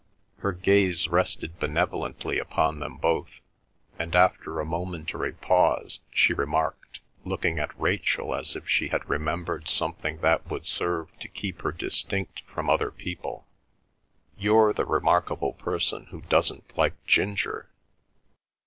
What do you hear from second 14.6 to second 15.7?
the remarkable